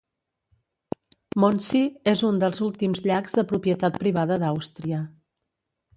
Mondsee 1.43 1.91
és 2.13 2.25
un 2.29 2.41
dels 2.45 2.63
últims 2.69 3.05
llacs 3.11 3.39
de 3.41 3.47
propietat 3.55 4.03
privada 4.05 4.43
d'Àustria. 4.45 5.03